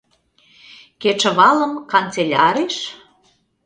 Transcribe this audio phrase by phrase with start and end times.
[1.01, 2.75] Кечывалым, канцеляреш?..